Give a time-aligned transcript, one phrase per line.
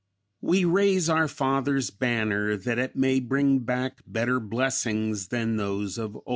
[0.41, 6.15] "We raise our father's banner that it may bring back better blessings than those of
[6.15, 6.25] old